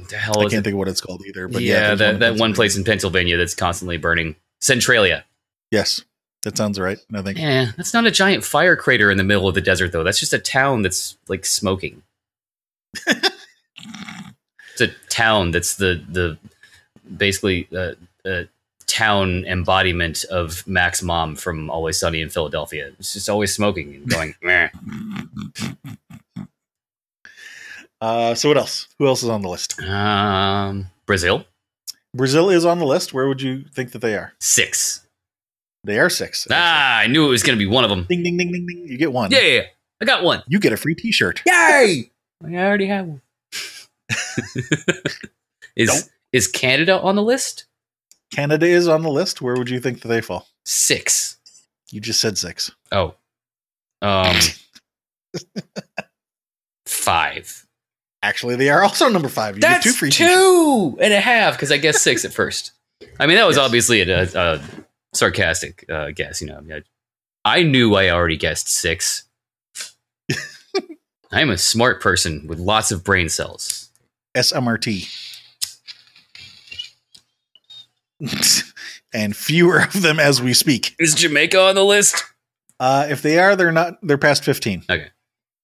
the 0.09 0.17
hell 0.17 0.39
I 0.39 0.43
can't 0.43 0.55
it? 0.55 0.65
think 0.65 0.75
of 0.75 0.79
what 0.79 0.89
it's 0.89 1.01
called 1.01 1.23
either. 1.27 1.49
But 1.49 1.63
yeah, 1.63 1.91
yeah, 1.91 1.95
that, 1.95 2.21
that 2.21 2.37
one 2.37 2.55
place 2.55 2.77
in 2.77 2.85
Pennsylvania 2.85 3.37
that's 3.37 3.55
constantly 3.55 3.97
burning. 3.97 4.37
Centralia. 4.61 5.25
Yes, 5.71 6.03
that 6.43 6.57
sounds 6.57 6.79
right. 6.79 6.99
I 7.15 7.23
think. 7.23 7.39
Yeah, 7.39 7.73
that's 7.77 7.95
not 7.95 8.07
a 8.07 8.11
giant 8.11 8.45
fire 8.45 8.77
crater 8.77 9.11
in 9.11 9.19
the 9.19 9.25
middle 9.25 9.49
of 9.49 9.55
the 9.55 9.61
desert, 9.61 9.93
though. 9.93 10.05
That's 10.05 10.21
just 10.21 10.33
a 10.33 10.39
town 10.39 10.83
that's 10.83 11.17
like 11.29 11.45
smoking. 11.45 12.03
it's 13.07 14.81
a 14.81 14.89
town 15.09 15.51
that's 15.51 15.77
the 15.77 16.03
the 16.09 16.39
basically 17.17 17.69
uh, 17.75 17.95
uh, 18.25 18.45
town 18.87 19.45
embodiment 19.47 20.25
of 20.25 20.67
Mac's 20.67 21.03
Mom 21.03 21.35
from 21.37 21.71
Always 21.71 21.99
Sunny 21.99 22.21
in 22.21 22.29
Philadelphia. 22.29 22.93
It's 22.99 23.15
just 23.15 23.31
always 23.31 23.55
smoking 23.55 23.95
and 23.95 24.09
going. 24.09 24.35
Meh. 28.03 28.07
Uh, 28.09 28.35
so 28.35 28.49
what 28.49 28.59
else? 28.59 28.89
Who 28.99 29.07
else 29.07 29.23
is 29.23 29.29
on 29.29 29.43
the 29.43 29.49
list? 29.49 29.81
Um, 29.81 30.89
Brazil 31.07 31.45
Brazil 32.15 32.51
is 32.51 32.65
on 32.65 32.79
the 32.79 32.85
list. 32.87 33.15
Where 33.15 33.29
would 33.29 33.41
you 33.41 33.65
think 33.75 33.93
that 33.93 34.01
they 34.01 34.15
are? 34.15 34.35
six. 34.41 35.07
They 35.85 35.99
are 35.99 36.11
six. 36.11 36.47
Ah, 36.51 36.99
I 36.99 37.07
knew 37.09 37.27
it 37.27 37.31
was 37.31 37.43
going 37.43 37.59
to 37.59 37.65
be 37.65 37.69
one 37.69 37.83
of 37.85 37.91
them. 37.91 38.07
Ding 38.09 38.23
ding 38.23 38.37
ding 38.37 38.53
ding 38.53 38.67
ding. 38.67 38.85
You 38.87 38.99
get 38.99 39.13
one. 39.13 39.31
Yeah, 39.33 39.63
I 40.01 40.05
got 40.05 40.23
one. 40.23 40.43
You 40.47 40.61
get 40.61 40.73
a 40.73 40.77
free 40.77 40.95
T-shirt. 40.95 41.43
Yay! 41.47 42.11
I 42.45 42.55
already 42.55 42.87
have 42.87 43.07
one. 43.07 43.21
is 45.77 45.89
Nope. 45.89 46.05
is 46.33 46.47
Canada 46.49 47.01
on 47.01 47.17
the 47.17 47.23
list? 47.23 47.65
Canada 48.33 48.67
is 48.67 48.87
on 48.89 49.03
the 49.03 49.11
list. 49.11 49.43
Where 49.43 49.55
would 49.57 49.71
you 49.71 49.81
think 49.81 50.03
that 50.03 50.09
they 50.09 50.21
fall? 50.21 50.47
Six. 50.65 51.39
You 51.91 52.01
just 52.01 52.21
said 52.21 52.39
six. 52.39 52.71
Oh. 52.93 53.15
Um 54.01 54.37
five. 56.87 57.67
Actually, 58.23 58.57
they 58.57 58.71
are 58.71 58.83
also 58.85 59.09
number 59.09 59.29
five. 59.29 59.57
You 59.57 59.61
That's 59.61 59.85
two 59.85 59.93
free 59.93 60.11
two, 60.11 60.97
and 61.01 61.13
a 61.13 61.21
half 61.21 61.55
because 61.55 61.73
I 61.73 61.77
guessed 61.79 62.03
six 62.03 62.25
at 62.25 62.33
first. 62.33 62.73
I 63.19 63.27
mean, 63.27 63.37
that 63.37 63.47
was 63.47 63.57
Yes. 63.57 63.65
obviously 63.67 64.01
a, 64.03 64.23
a, 64.23 64.29
a 64.35 64.61
sarcastic 65.13 65.85
uh, 65.91 66.11
guess. 66.13 66.41
You 66.41 66.49
know, 66.49 66.61
I, 66.73 66.77
I, 67.45 67.59
I 67.59 67.63
knew 67.63 67.95
I 67.95 68.11
already 68.11 68.37
guessed 68.37 68.69
six. 68.69 69.25
I'm 71.33 71.51
a 71.51 71.59
smart 71.59 72.01
person 72.01 72.47
with 72.47 72.59
lots 72.59 72.93
of 72.93 73.03
brain 73.05 73.29
cells. 73.29 73.91
SMRT. 74.37 75.09
and 79.13 79.37
fewer 79.37 79.81
of 79.81 80.01
them 80.03 80.21
as 80.21 80.41
we 80.41 80.55
speak. 80.55 80.95
Is 80.99 81.15
Jamaica 81.15 81.61
on 81.61 81.75
the 81.75 81.85
list? 81.85 82.23
Uh, 82.79 83.07
if 83.11 83.23
they 83.23 83.39
are, 83.39 83.57
they're 83.57 83.73
not. 83.73 83.95
They're 84.03 84.19
past 84.19 84.45
fifteen. 84.45 84.85
Okay. 84.89 85.09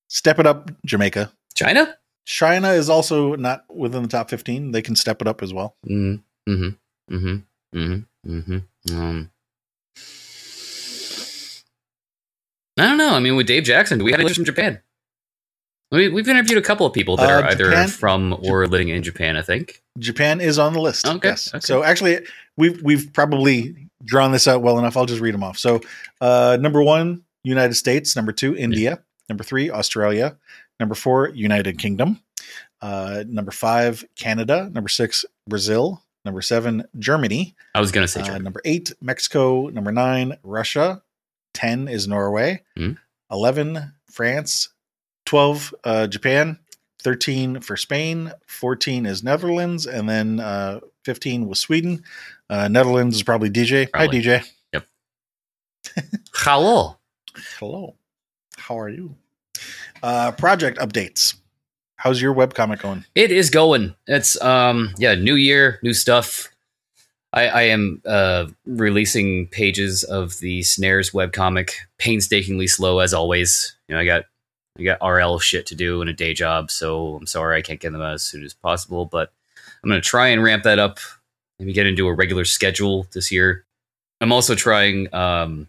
Step 0.09 0.39
it 0.39 0.47
up, 0.47 0.71
Jamaica. 0.87 1.33
China? 1.55 1.97
China 2.33 2.73
is 2.73 2.91
also 2.91 3.37
not 3.37 3.65
within 3.75 4.03
the 4.03 4.09
top 4.09 4.29
fifteen. 4.29 4.71
They 4.73 4.83
can 4.83 4.95
step 4.95 5.23
it 5.23 5.27
up 5.27 5.43
as 5.43 5.55
well. 5.55 5.77
Mm-hmm. 5.89 6.53
Mm-hmm. 6.53 7.17
Mm-hmm. 7.17 7.79
Mm-hmm. 7.79 8.31
Mm-hmm. 8.31 8.95
Um, 9.01 9.31
I 12.77 12.87
don't 12.87 12.99
know. 12.99 13.15
I 13.15 13.19
mean, 13.21 13.35
with 13.35 13.47
Dave 13.47 13.65
Jackson, 13.65 13.99
do 13.99 14.05
we 14.05 14.11
have 14.13 14.21
any 14.21 14.33
from 14.35 14.45
Japan? 14.45 14.81
We, 15.91 16.11
we've 16.11 16.29
interviewed 16.29 16.59
a 16.59 16.63
couple 16.63 16.85
of 16.85 16.93
people 16.93 17.17
that 17.17 17.31
Uh, 17.31 17.33
are 17.33 17.45
either 17.45 17.65
Japan- 17.71 17.89
from 17.89 18.37
or 18.43 18.67
living 18.67 18.91
in 18.91 19.03
Japan. 19.03 19.39
I 19.39 19.43
think. 19.43 19.83
Japan 19.99 20.43
is 20.43 20.59
on 20.59 20.75
the 20.75 20.81
list. 20.81 21.07
Okay, 21.09 21.31
Yes. 21.31 21.49
okay. 21.49 21.61
So 21.61 21.83
actually, 21.83 22.27
we've 22.59 22.81
we've 22.83 23.11
probably 23.15 23.75
drawn 24.05 24.33
this 24.33 24.47
out 24.47 24.61
well 24.61 24.79
enough. 24.79 24.99
I'll 24.99 25.07
just 25.07 25.23
read 25.23 25.33
them 25.33 25.43
off. 25.43 25.57
So, 25.59 25.81
uh, 26.21 26.59
number 26.61 26.83
one, 26.83 27.23
United 27.43 27.73
States. 27.75 28.15
Number 28.15 28.33
two, 28.33 28.55
India. 28.55 29.01
Number 29.31 29.45
three, 29.45 29.71
Australia. 29.71 30.37
Number 30.81 30.95
four, 30.95 31.29
United 31.31 31.79
Kingdom. 31.79 32.21
Uh, 32.81 33.25
number 33.27 33.51
five, 33.51 34.05
Canada. 34.17 34.71
Number 34.73 34.89
six, 34.89 35.25
Brazil. 35.49 36.03
Number 36.25 36.41
seven, 36.43 36.85
Germany. 36.99 37.55
I 37.75 37.81
was 37.81 37.91
gonna 37.93 38.07
say 38.09 38.21
Uh, 38.21 38.25
Germany. 38.25 38.45
number 38.45 38.61
eight, 38.65 38.93
Mexico. 39.01 39.69
Number 39.69 39.93
nine, 39.93 40.37
Russia. 40.43 41.03
Ten 41.55 41.89
is 41.89 42.07
Norway. 42.07 42.63
Hmm. 42.77 42.93
Eleven, 43.31 43.93
France. 44.11 44.69
Twelve, 45.27 45.75
uh, 45.85 46.07
Japan. 46.07 46.59
Thirteen 47.01 47.61
for 47.61 47.77
Spain. 47.77 48.33
Fourteen 48.47 49.07
is 49.07 49.23
Netherlands, 49.23 49.87
and 49.87 50.09
then 50.09 50.41
uh, 50.41 50.81
fifteen 51.05 51.47
was 51.49 51.59
Sweden. 51.61 52.03
Uh, 52.51 52.69
Netherlands 52.69 53.17
is 53.17 53.23
probably 53.23 53.51
DJ. 53.51 53.91
Probably. 53.91 54.23
Hi, 54.23 54.39
DJ. 54.41 54.49
Yep. 54.73 54.87
Hello. 56.35 56.97
Hello. 57.59 57.95
How 58.57 58.79
are 58.79 58.89
you? 58.89 59.15
Uh, 60.03 60.33
project 60.33 60.79
updates. 60.79 61.35
How's 61.97 62.23
your 62.23 62.33
webcomic 62.35 62.81
going? 62.81 63.05
It 63.15 63.33
is 63.33 63.51
going. 63.51 63.95
It's 64.07 64.41
um 64.41 64.95
yeah, 64.99 65.15
new 65.15 65.35
year, 65.35 65.81
new 65.83 65.93
stuff. 65.93 66.49
I, 67.33 67.49
I 67.49 67.63
am 67.63 68.01
uh, 68.07 68.47
releasing 68.65 69.49
pages 69.49 70.03
of 70.05 70.39
the 70.39 70.63
Snares 70.63 71.11
webcomic 71.11 71.73
painstakingly 71.99 72.67
slow 72.67 73.01
as 73.01 73.13
always. 73.13 73.77
You 73.89 73.95
know, 73.95 74.01
I 74.01 74.05
got 74.07 74.25
I 74.79 74.85
got 74.85 75.07
RL 75.07 75.39
shit 75.41 75.67
to 75.67 75.75
do 75.75 76.01
and 76.01 76.09
a 76.09 76.15
day 76.15 76.33
job, 76.35 76.71
so 76.71 77.17
I'm 77.17 77.27
sorry 77.27 77.59
I 77.59 77.63
can't 77.63 77.81
get 77.81 77.93
them 77.93 78.01
out 78.01 78.15
as 78.15 78.23
soon 78.23 78.45
as 78.45 78.55
possible, 78.55 79.05
but 79.05 79.33
I'm 79.83 79.91
gonna 79.91 80.01
try 80.01 80.29
and 80.29 80.43
ramp 80.43 80.63
that 80.63 80.79
up. 80.79 81.01
Maybe 81.59 81.73
get 81.73 81.87
into 81.87 82.07
a 82.07 82.15
regular 82.15 82.45
schedule 82.45 83.09
this 83.13 83.33
year. 83.33 83.65
I'm 84.21 84.33
also 84.33 84.55
trying 84.55 85.13
um 85.13 85.69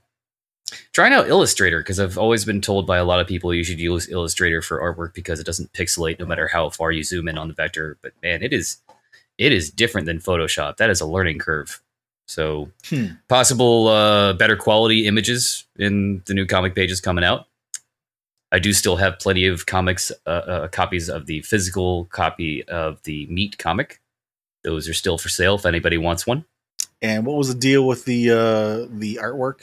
trying 0.94 1.14
out 1.14 1.28
Illustrator 1.28 1.80
because 1.80 2.00
I've 2.00 2.18
always 2.18 2.46
been 2.46 2.62
told 2.62 2.86
by 2.88 2.98
a 2.98 3.06
lot 3.06 3.20
of 3.20 3.28
people 3.28 3.54
you 3.54 3.64
should 3.64 3.80
use 3.80 4.10
Illustrator 4.10 4.62
for 4.62 4.80
artwork 4.80 5.14
because 5.14 5.40
it 5.40 5.46
doesn't 5.46 5.74
pixelate 5.74 6.20
no 6.20 6.26
matter 6.26 6.48
how 6.48 6.70
far 6.70 6.92
you 6.92 7.04
zoom 7.04 7.28
in 7.28 7.38
on 7.38 7.48
the 7.48 7.54
vector. 7.54 7.98
But 8.02 8.14
man, 8.22 8.44
it 8.44 8.54
is 8.54 8.78
it 9.38 9.52
is 9.54 9.70
different 9.72 10.06
than 10.06 10.20
Photoshop. 10.20 10.78
That 10.78 10.90
is 10.90 11.02
a 11.02 11.06
learning 11.06 11.40
curve. 11.40 11.82
So 12.28 12.72
Hmm. 12.90 13.06
possible 13.28 13.88
uh, 13.88 14.34
better 14.34 14.56
quality 14.56 15.08
images 15.08 15.66
in 15.78 16.22
the 16.26 16.34
new 16.34 16.46
comic 16.46 16.76
pages 16.76 17.02
coming 17.02 17.24
out. 17.24 17.48
I 18.52 18.60
do 18.60 18.74
still 18.74 18.96
have 18.98 19.20
plenty 19.20 19.46
of 19.46 19.66
comics, 19.68 20.12
uh, 20.26 20.30
uh, 20.30 20.68
copies 20.70 21.08
of 21.08 21.28
the 21.28 21.42
physical 21.42 22.06
copy 22.06 22.64
of 22.68 23.02
the 23.04 23.28
Meat 23.28 23.58
comic. 23.60 24.02
Those 24.64 24.90
are 24.90 24.94
still 24.94 25.18
for 25.20 25.30
sale 25.30 25.56
if 25.56 25.66
anybody 25.66 25.98
wants 25.98 26.26
one. 26.28 26.46
And 27.02 27.26
what 27.26 27.38
was 27.38 27.48
the 27.48 27.60
deal 27.60 27.88
with 27.88 28.06
the 28.06 28.32
uh, 28.32 28.88
the 28.90 29.20
artwork 29.22 29.62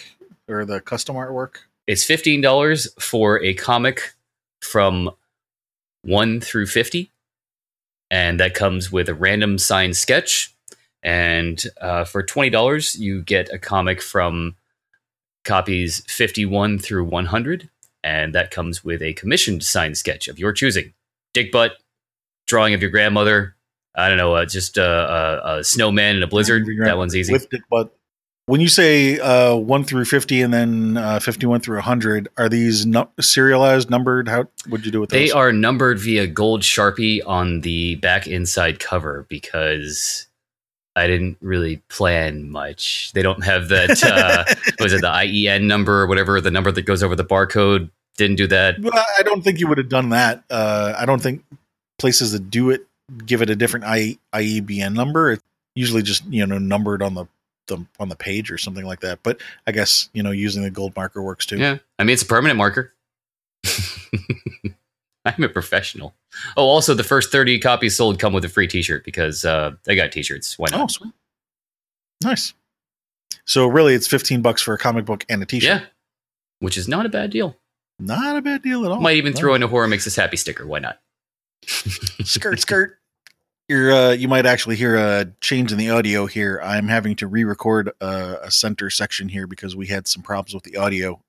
or 0.49 0.65
the 0.65 0.81
custom 0.81 1.17
artwork? 1.17 1.57
It's 1.87 2.05
fifteen 2.05 2.41
dollars 2.41 2.88
for 2.99 3.43
a 3.43 3.55
comic 3.55 4.15
from 4.61 5.11
one 6.03 6.41
through 6.41 6.67
fifty, 6.67 7.12
and 8.11 8.41
that 8.41 8.55
comes 8.55 8.91
with 8.91 9.09
a 9.09 9.15
random 9.15 9.59
signed 9.59 9.97
sketch. 9.97 10.55
And 11.03 11.62
uh, 11.81 12.05
for 12.05 12.23
twenty 12.23 12.50
dollars, 12.50 12.97
you 12.97 13.23
get 13.23 13.53
a 13.53 13.59
comic 13.59 14.03
from 14.03 14.57
copies 15.45 16.03
fifty-one 16.09 16.79
through 16.79 17.05
one 17.05 17.26
hundred, 17.26 17.69
and 18.03 18.35
that 18.35 18.50
comes 18.50 18.83
with 18.83 19.03
a 19.03 19.12
commissioned 19.12 19.62
signed 19.62 19.97
sketch 19.97 20.26
of 20.26 20.38
your 20.38 20.53
choosing. 20.53 20.93
Dick 21.33 21.53
butt, 21.53 21.73
drawing 22.47 22.75
of 22.75 22.83
your 22.83 22.91
grandmother. 22.91 23.55
I 23.95 24.09
don't 24.09 24.19
know, 24.19 24.35
uh, 24.35 24.45
just 24.45 24.76
uh, 24.76 25.41
a, 25.45 25.59
a 25.59 25.65
snowman 25.65 26.17
in 26.17 26.23
a 26.23 26.26
blizzard. 26.26 26.67
That 26.81 26.99
one's 26.99 27.17
easy. 27.17 27.33
With 27.33 27.49
Dick 27.49 27.62
Butt. 27.71 27.97
When 28.47 28.61
you 28.61 28.69
say 28.69 29.19
uh, 29.19 29.57
one 29.57 29.83
through 29.83 30.05
fifty 30.05 30.41
and 30.41 30.55
then 30.55 30.97
uh, 30.97 31.19
fifty-one 31.19 31.61
through 31.61 31.81
hundred, 31.81 32.29
are 32.37 32.49
these 32.49 32.87
nu- 32.87 33.09
serialized, 33.21 33.91
numbered? 33.91 34.29
How 34.29 34.47
would 34.69 34.87
you 34.87 34.93
do 34.93 35.00
with 35.00 35.11
those? 35.11 35.19
They 35.19 35.33
are 35.33 35.53
numbered 35.53 35.99
via 35.99 36.29
gold 36.29 36.62
sharpie 36.62 37.21
on 37.26 37.62
the 37.62 37.97
back 37.97 38.29
inside 38.29 38.79
cover 38.79 39.26
because 39.29 40.29
I 40.95 41.09
didn't 41.09 41.38
really 41.41 41.79
plan 41.88 42.49
much. 42.49 43.11
They 43.15 43.23
don't 43.23 43.45
have 43.45 43.69
that. 43.69 44.03
Uh, 44.03 44.45
was 44.81 44.93
it 44.93 45.00
the 45.00 45.09
IEN 45.09 45.67
number 45.67 46.03
or 46.03 46.07
whatever? 46.07 46.41
The 46.41 46.53
number 46.53 46.71
that 46.71 46.83
goes 46.83 47.03
over 47.03 47.17
the 47.17 47.25
barcode 47.25 47.91
didn't 48.17 48.37
do 48.37 48.47
that. 48.47 48.79
Well, 48.81 48.93
I 49.19 49.23
don't 49.23 49.43
think 49.43 49.59
you 49.59 49.67
would 49.67 49.79
have 49.79 49.88
done 49.88 50.11
that. 50.11 50.45
Uh, 50.49 50.95
I 50.97 51.05
don't 51.05 51.21
think 51.21 51.45
places 51.99 52.31
that 52.31 52.49
do 52.49 52.71
it 52.71 52.87
give 53.25 53.43
it 53.43 53.50
a 53.50 53.57
different 53.57 53.85
I, 53.87 54.19
IEBN 54.33 54.95
number. 54.95 55.33
It's 55.33 55.43
usually 55.75 56.03
just 56.03 56.25
you 56.26 56.47
know 56.47 56.59
numbered 56.59 57.03
on 57.03 57.15
the, 57.15 57.26
the 57.67 57.85
on 57.99 58.09
the 58.09 58.17
page 58.17 58.51
or 58.51 58.59
something 58.59 58.85
like 58.85 59.01
that. 59.01 59.21
But 59.23 59.41
I 59.67 59.73
guess 59.73 60.09
you 60.13 60.23
know 60.23 60.31
using 60.31 60.63
the 60.63 60.71
gold 60.71 60.95
marker 60.97 61.23
works 61.23 61.47
too. 61.47 61.59
Yeah, 61.59 61.79
I 61.99 62.05
mean 62.05 62.15
it's 62.15 62.23
a 62.23 62.27
permanent 62.27 62.59
marker. 62.59 62.93
I'm 65.25 65.43
a 65.43 65.49
professional. 65.49 66.15
Oh, 66.57 66.65
also 66.67 66.95
the 66.95 67.03
first 67.03 67.33
30 67.33 67.59
copies 67.59 67.97
sold 67.97 68.21
come 68.21 68.33
with 68.33 68.45
a 68.45 68.49
free 68.49 68.69
T-shirt 68.69 69.05
because 69.05 69.45
uh, 69.45 69.73
they 69.85 69.97
got 69.97 70.13
T-shirts. 70.13 70.57
Why 70.57 70.67
not? 70.71 70.81
Oh, 70.83 70.87
sweet. 70.87 71.13
Nice. 72.23 72.55
So 73.45 73.67
really, 73.67 73.95
it's 73.95 74.07
fifteen 74.09 74.41
bucks 74.43 74.63
for 74.63 74.75
a 74.75 74.79
comic 74.79 75.05
book 75.05 75.25
and 75.29 75.43
a 75.43 75.47
T-shirt. 75.47 75.81
yeah, 75.83 75.87
which 76.61 76.77
is 76.77 76.89
not 76.89 77.07
a 77.07 77.09
bad 77.09 77.31
deal. 77.31 77.57
Not 77.99 78.37
a 78.37 78.43
bad 78.43 78.63
deal 78.63 78.85
at 78.85 78.91
all. 78.91 79.01
Might 79.01 79.17
even 79.17 79.33
No. 79.33 79.39
throw 79.41 79.55
in 79.55 79.63
a 79.63 79.69
horror 79.69 79.89
makes 79.89 80.07
us 80.07 80.17
happy 80.17 80.37
sticker. 80.37 80.67
Why 80.67 80.79
not? 80.81 81.01
skirt 82.25 82.61
skirt 82.61 82.99
you're 83.69 83.93
uh, 83.93 84.13
you 84.13 84.29
might 84.29 84.47
actually 84.47 84.77
hear 84.77 84.97
a 84.97 85.27
change 85.41 85.73
in 85.73 85.79
the 85.79 85.91
audio 85.91 86.27
here. 86.27 86.61
I'm 86.63 86.89
having 86.89 87.17
to 87.17 87.27
re-record 87.27 87.91
a, 88.01 88.39
a 88.45 88.51
center 88.51 88.91
section 88.91 89.29
here 89.29 89.47
because 89.47 89.75
we 89.75 89.87
had 89.87 90.07
some 90.07 90.23
problems 90.23 90.55
with 90.55 90.65
the 90.65 90.77
audio. 90.77 91.21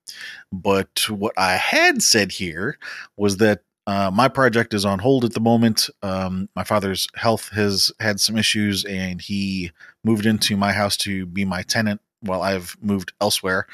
But 0.52 1.08
what 1.10 1.34
i 1.36 1.52
had 1.56 2.02
said 2.02 2.32
here 2.32 2.78
was 3.16 3.38
that 3.38 3.62
uh, 3.86 4.10
my 4.12 4.28
project 4.28 4.74
is 4.74 4.84
on 4.84 4.98
hold 4.98 5.24
at 5.24 5.32
the 5.32 5.40
moment. 5.40 5.88
Um, 6.02 6.48
my 6.54 6.62
father's 6.62 7.08
health 7.14 7.48
has 7.50 7.90
had 8.00 8.20
some 8.20 8.36
issues 8.36 8.84
and 8.84 9.20
he 9.20 9.72
moved 10.04 10.26
into 10.26 10.58
my 10.58 10.72
house 10.72 10.96
to 10.98 11.24
be 11.24 11.44
my 11.44 11.62
tenant 11.62 12.00
while 12.20 12.42
i've 12.42 12.76
moved 12.80 13.12
elsewhere 13.20 13.66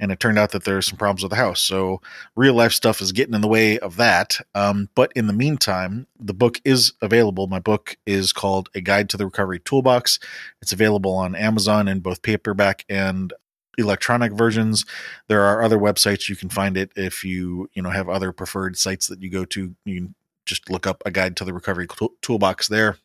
and 0.00 0.10
it 0.10 0.20
turned 0.20 0.38
out 0.38 0.52
that 0.52 0.64
there's 0.64 0.86
some 0.86 0.98
problems 0.98 1.22
with 1.22 1.30
the 1.30 1.36
house 1.36 1.60
so 1.60 2.00
real 2.36 2.54
life 2.54 2.72
stuff 2.72 3.00
is 3.00 3.12
getting 3.12 3.34
in 3.34 3.40
the 3.40 3.48
way 3.48 3.78
of 3.78 3.96
that. 3.96 4.38
Um, 4.54 4.88
but 4.94 5.12
in 5.14 5.26
the 5.26 5.32
meantime, 5.32 6.06
the 6.18 6.34
book 6.34 6.60
is 6.64 6.92
available. 7.00 7.46
My 7.46 7.58
book 7.58 7.96
is 8.06 8.32
called 8.32 8.68
A 8.74 8.80
Guide 8.80 9.08
to 9.10 9.16
the 9.16 9.26
Recovery 9.26 9.60
Toolbox. 9.60 10.18
It's 10.60 10.72
available 10.72 11.14
on 11.14 11.34
Amazon 11.34 11.88
in 11.88 12.00
both 12.00 12.22
paperback 12.22 12.84
and 12.88 13.32
electronic 13.78 14.32
versions. 14.32 14.84
There 15.28 15.42
are 15.42 15.62
other 15.62 15.78
websites 15.78 16.28
you 16.28 16.36
can 16.36 16.48
find 16.48 16.76
it 16.76 16.90
if 16.96 17.24
you 17.24 17.70
you 17.72 17.82
know 17.82 17.90
have 17.90 18.08
other 18.08 18.32
preferred 18.32 18.76
sites 18.76 19.06
that 19.08 19.22
you 19.22 19.30
go 19.30 19.44
to. 19.46 19.74
You 19.84 19.94
can 20.00 20.14
just 20.44 20.70
look 20.70 20.86
up 20.86 21.02
A 21.06 21.10
Guide 21.10 21.36
to 21.36 21.44
the 21.44 21.54
Recovery 21.54 21.86
Toolbox 22.20 22.68
there. 22.68 22.98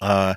Uh, 0.00 0.34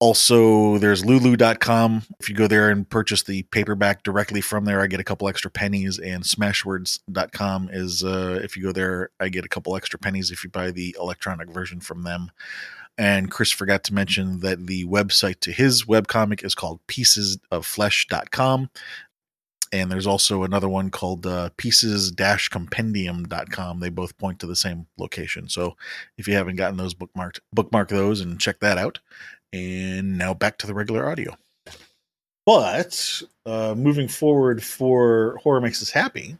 also, 0.00 0.78
there's 0.78 1.04
lulu.com. 1.04 2.02
If 2.20 2.28
you 2.28 2.36
go 2.36 2.46
there 2.46 2.70
and 2.70 2.88
purchase 2.88 3.24
the 3.24 3.42
paperback 3.44 4.04
directly 4.04 4.40
from 4.40 4.64
there, 4.64 4.80
I 4.80 4.86
get 4.86 5.00
a 5.00 5.04
couple 5.04 5.28
extra 5.28 5.50
pennies. 5.50 5.98
And 5.98 6.22
smashwords.com 6.22 7.70
is, 7.72 8.04
uh, 8.04 8.38
if 8.42 8.56
you 8.56 8.62
go 8.62 8.72
there, 8.72 9.10
I 9.18 9.28
get 9.28 9.44
a 9.44 9.48
couple 9.48 9.74
extra 9.74 9.98
pennies 9.98 10.30
if 10.30 10.44
you 10.44 10.50
buy 10.50 10.70
the 10.70 10.94
electronic 11.00 11.50
version 11.50 11.80
from 11.80 12.04
them. 12.04 12.30
And 12.96 13.28
Chris 13.30 13.50
forgot 13.50 13.82
to 13.84 13.94
mention 13.94 14.40
that 14.40 14.66
the 14.66 14.84
website 14.84 15.40
to 15.40 15.52
his 15.52 15.84
webcomic 15.84 16.44
is 16.44 16.54
called 16.54 16.80
piecesofflesh.com. 16.86 18.70
And 19.70 19.92
there's 19.92 20.06
also 20.06 20.44
another 20.44 20.68
one 20.68 20.90
called 20.90 21.26
uh, 21.26 21.50
pieces-compendium.com. 21.58 23.80
They 23.80 23.90
both 23.90 24.16
point 24.16 24.40
to 24.40 24.46
the 24.46 24.56
same 24.56 24.86
location. 24.96 25.46
So 25.48 25.76
if 26.16 26.26
you 26.26 26.32
haven't 26.34 26.56
gotten 26.56 26.78
those 26.78 26.94
bookmarked, 26.94 27.40
bookmark 27.52 27.90
those 27.90 28.22
and 28.22 28.40
check 28.40 28.60
that 28.60 28.78
out. 28.78 29.00
And 29.52 30.18
now 30.18 30.34
back 30.34 30.58
to 30.58 30.66
the 30.66 30.74
regular 30.74 31.08
audio. 31.08 31.36
But 32.44 33.22
uh, 33.44 33.74
moving 33.76 34.08
forward 34.08 34.62
for 34.62 35.38
Horror 35.42 35.60
Makes 35.60 35.82
Us 35.82 35.90
Happy, 35.90 36.38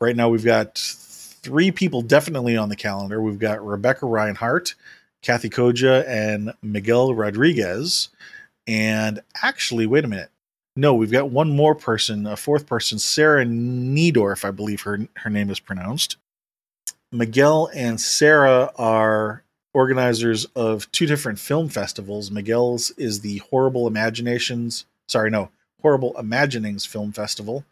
right 0.00 0.16
now 0.16 0.28
we've 0.28 0.44
got 0.44 0.76
three 0.76 1.70
people 1.70 2.02
definitely 2.02 2.56
on 2.56 2.68
the 2.68 2.76
calendar. 2.76 3.20
We've 3.20 3.38
got 3.38 3.64
Rebecca 3.64 4.06
Reinhart, 4.06 4.74
Kathe 5.22 5.44
Koja, 5.44 6.04
and 6.08 6.52
Miguel 6.62 7.14
Rodriguez. 7.14 8.08
And 8.66 9.20
actually, 9.42 9.86
wait 9.86 10.04
a 10.04 10.08
minute. 10.08 10.30
No, 10.76 10.94
we've 10.94 11.12
got 11.12 11.30
one 11.30 11.54
more 11.54 11.76
person, 11.76 12.26
a 12.26 12.36
fourth 12.36 12.66
person, 12.66 12.98
Sarah 12.98 13.44
Niedorf, 13.44 14.44
I 14.44 14.50
believe 14.50 14.80
her 14.80 15.06
her 15.18 15.30
name 15.30 15.48
is 15.48 15.60
pronounced. 15.60 16.16
Miguel 17.12 17.70
and 17.72 18.00
Sarah 18.00 18.72
are 18.76 19.43
organizers 19.74 20.44
of 20.56 20.90
two 20.92 21.04
different 21.06 21.38
film 21.38 21.68
festivals. 21.68 22.30
Miguel's 22.30 22.90
is 22.92 23.20
the 23.20 23.38
Horrible 23.38 23.86
Imaginations, 23.86 24.86
sorry, 25.08 25.30
no, 25.30 25.50
Horrible 25.82 26.18
Imaginings 26.18 26.86
Film 26.86 27.12
Festival. 27.12 27.64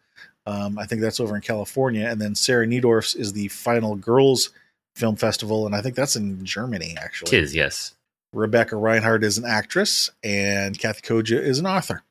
Um, 0.45 0.77
I 0.77 0.85
think 0.85 1.01
that's 1.01 1.21
over 1.21 1.35
in 1.35 1.41
California, 1.41 2.05
and 2.05 2.21
then 2.21 2.35
Sarah 2.35 2.67
Niedorf's 2.67 3.15
is 3.15 3.33
the 3.33 3.47
final 3.47 3.95
girls 3.95 4.49
film 4.93 5.15
festival, 5.15 5.65
and 5.65 5.75
I 5.75 5.81
think 5.81 5.95
that's 5.95 6.15
in 6.15 6.45
Germany 6.45 6.95
actually. 6.99 7.31
Tis, 7.31 7.55
yes. 7.55 7.95
Rebecca 8.33 8.75
Reinhardt 8.75 9.23
is 9.23 9.37
an 9.37 9.45
actress, 9.45 10.09
and 10.23 10.77
Kathe 10.77 11.01
Koja 11.01 11.39
is 11.39 11.59
an 11.59 11.65
author. 11.65 12.03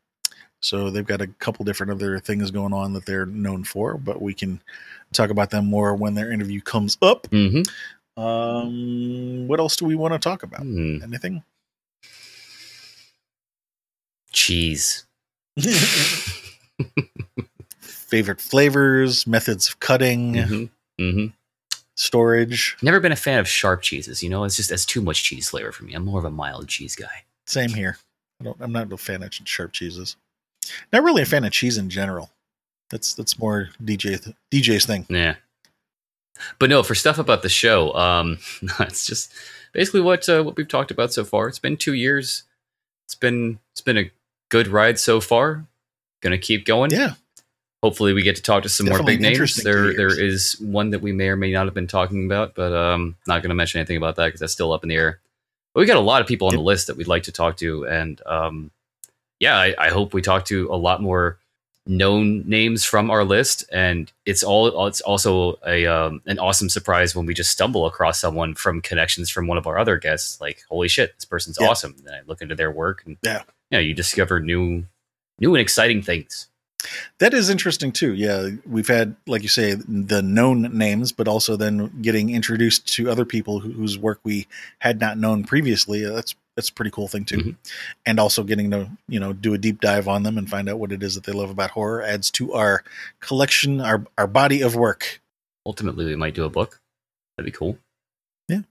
So 0.61 0.91
they've 0.91 1.07
got 1.07 1.21
a 1.21 1.27
couple 1.27 1.65
different 1.65 1.93
other 1.93 2.19
things 2.21 2.51
going 2.53 2.73
on 2.73 2.93
that 2.93 3.05
they're 3.05 3.27
known 3.27 3.65
for, 3.65 3.99
but 3.99 4.23
we 4.23 4.33
can 4.33 4.61
talk 5.13 5.29
about 5.31 5.51
them 5.51 5.67
more 5.67 5.95
when 5.95 6.15
their 6.15 6.33
interview 6.33 6.61
comes 6.61 6.97
up. 7.03 7.27
hmm 7.27 7.63
Um, 8.17 9.49
what 9.49 9.59
else 9.61 9.77
do 9.77 9.85
we 9.85 9.95
want 9.95 10.13
to 10.15 10.19
talk 10.19 10.43
about? 10.43 10.61
Hmm. 10.61 11.03
Anything? 11.03 11.43
Cheese. 14.33 15.05
Favorite 17.81 18.41
flavors, 18.41 19.27
methods 19.27 19.69
of 19.69 19.81
cutting, 19.81 20.35
hmm 20.35 20.65
hmm 20.99 21.27
storage. 21.97 22.77
Never 22.83 23.01
been 23.01 23.13
a 23.13 23.17
fan 23.17 23.39
of 23.39 23.47
sharp 23.49 23.83
cheeses. 23.83 24.23
You 24.23 24.31
know, 24.31 24.45
it's 24.45 24.57
just 24.57 24.71
that's 24.71 24.87
too 24.87 25.03
much 25.03 25.23
cheese 25.23 25.51
flavor 25.51 25.73
for 25.73 25.85
me. 25.85 25.95
I'm 25.95 26.05
more 26.05 26.19
of 26.19 26.25
a 26.25 26.31
mild 26.31 26.69
cheese 26.69 26.97
guy. 26.97 27.25
Same 27.47 27.71
here. 27.71 27.99
I 28.41 28.45
don't, 28.45 28.57
I'm 28.61 28.73
not 28.73 28.93
a 28.93 28.97
fan 28.97 29.23
of 29.23 29.33
sharp 29.33 29.73
cheeses. 29.73 30.17
Not 30.93 31.03
really 31.03 31.23
a 31.23 31.27
fan 31.27 31.45
of 31.45 31.53
cheese 31.53 31.77
in 31.77 31.91
general. 31.91 32.31
That's 32.91 33.15
that's 33.15 33.39
more 33.39 33.69
DJ 33.83 34.23
th- 34.23 34.37
DJ's 34.51 34.87
thing. 34.87 35.07
Yeah. 35.09 35.37
But 36.59 36.71
no, 36.71 36.83
for 36.83 36.95
stuff 36.95 37.19
about 37.19 37.43
the 37.43 37.49
show, 37.49 37.93
um, 37.95 38.39
it's 38.81 39.07
just 39.07 39.33
basically 39.73 40.01
what 40.01 40.29
uh, 40.29 40.43
what 40.43 40.57
we've 40.57 40.69
talked 40.69 40.91
about 40.91 41.13
so 41.13 41.25
far. 41.25 41.49
It's 41.49 41.59
been 41.59 41.77
two 41.77 41.95
years. 41.95 42.45
It's 43.07 43.15
been 43.15 43.59
it's 43.73 43.81
been 43.81 43.99
a 43.99 44.11
good 44.51 44.69
ride 44.69 44.99
so 44.99 45.21
far. 45.21 45.67
Gonna 46.21 46.39
keep 46.39 46.65
going. 46.65 46.91
Yeah, 46.91 47.15
Hopefully, 47.83 48.13
we 48.13 48.23
get 48.23 48.37
to 48.37 48.43
talk 48.43 48.63
to 48.63 48.69
some 48.69 48.87
Definitely 48.87 49.15
more 49.15 49.19
big 49.19 49.39
names. 49.39 49.57
There, 49.57 49.93
there 49.95 50.21
is 50.21 50.57
one 50.61 50.91
that 50.91 51.03
we 51.03 51.11
may 51.11 51.29
or 51.29 51.37
may 51.37 51.51
not 51.51 51.65
have 51.65 51.75
been 51.75 51.89
talking 51.89 52.27
about, 52.27 52.55
but 52.55 52.73
um, 52.73 53.17
not 53.27 53.43
going 53.43 53.49
to 53.49 53.57
mention 53.57 53.81
anything 53.81 53.97
about 53.97 54.15
that 54.17 54.27
because 54.27 54.39
that's 54.39 54.53
still 54.53 54.73
up 54.73 54.85
in 54.85 54.89
the 54.89 54.95
air. 54.95 55.19
But 55.75 55.81
we 55.81 55.87
got 55.87 55.97
a 55.97 56.01
lot 56.01 56.23
of 56.23 56.29
people 56.29 56.47
on 56.47 56.55
the 56.55 56.61
list 56.61 56.87
that 56.87 56.97
we'd 56.97 57.09
like 57.09 57.25
to 57.25 57.33
talk 57.33 57.57
to, 57.57 57.85
and 57.89 58.23
um, 58.25 58.71
yeah, 59.41 59.59
I, 59.59 59.75
I 59.77 59.89
hope 59.89 60.15
we 60.15 60.23
talk 60.23 60.45
to 60.45 60.69
a 60.71 60.77
lot 60.77 61.03
more 61.03 61.39
known 61.87 62.49
names 62.49 62.85
from 62.85 63.11
our 63.11 63.25
list. 63.25 63.65
And 63.73 64.11
it's 64.25 64.43
all 64.43 64.87
it's 64.87 65.01
also 65.01 65.59
a 65.67 65.87
um, 65.87 66.23
an 66.27 66.39
awesome 66.39 66.69
surprise 66.69 67.15
when 67.17 67.27
we 67.27 67.35
just 67.35 67.51
stumble 67.51 67.87
across 67.87 68.21
someone 68.21 68.55
from 68.55 68.81
connections 68.81 69.31
from 69.31 69.47
one 69.47 69.59
of 69.59 69.67
our 69.67 69.79
other 69.79 69.99
guests. 69.99 70.41
Like, 70.41 70.63
holy 70.69 70.89
shit, 70.89 71.15
this 71.17 71.25
person's 71.25 71.59
Yeah. 71.61 71.69
awesome! 71.69 71.97
And 72.07 72.15
I 72.15 72.21
look 72.27 72.41
into 72.43 72.55
their 72.55 72.71
work, 72.71 73.03
and 73.07 73.17
Yeah. 73.23 73.43
yeah, 73.71 73.81
you 73.81 73.95
discover 73.95 74.39
new, 74.41 74.87
new 75.41 75.55
and 75.55 75.61
exciting 75.63 76.03
things. 76.03 76.49
that 77.19 77.33
is 77.33 77.49
interesting 77.49 77.93
too. 77.93 78.13
Yeah, 78.13 78.49
we've 78.67 78.89
had, 78.89 79.15
like 79.29 79.43
you 79.43 79.49
say, 79.49 79.75
the 79.75 80.21
known 80.21 80.77
names, 80.77 81.13
but 81.13 81.29
also 81.29 81.55
then 81.57 81.93
getting 82.03 82.31
introduced 82.31 82.89
to 82.95 83.09
other 83.09 83.25
people 83.25 83.61
whose 83.61 83.97
work 83.97 84.19
we 84.25 84.49
had 84.81 84.99
not 85.01 85.17
known 85.17 85.45
previously. 85.45 86.05
That's 86.05 86.35
that's 86.57 86.69
a 86.69 86.73
pretty 86.73 86.91
cool 86.91 87.09
thing 87.09 87.25
too. 87.25 87.39
Mhm. 87.39 87.57
And 88.05 88.21
also 88.21 88.45
getting 88.45 88.71
to 88.73 88.91
you 89.09 89.21
know 89.21 89.33
do 89.33 89.55
a 89.55 89.59
deep 89.59 89.81
dive 89.81 90.09
on 90.09 90.23
them 90.23 90.39
and 90.39 90.49
find 90.49 90.69
out 90.69 90.79
what 90.79 90.93
it 90.93 91.03
is 91.03 91.15
that 91.15 91.25
they 91.25 91.33
love 91.33 91.51
about 91.51 91.71
horror 91.71 92.03
adds 92.03 92.31
to 92.33 92.53
our 92.53 92.85
collection, 93.21 93.81
our 93.81 94.05
our 94.19 94.27
body 94.27 94.61
of 94.63 94.77
work. 94.77 95.21
Ultimately, 95.65 96.05
we 96.05 96.17
might 96.17 96.35
do 96.35 96.45
a 96.45 96.51
book. 96.51 96.81
That'd 97.37 97.53
be 97.53 97.57
cool. 97.57 97.79
Yeah. 98.49 98.63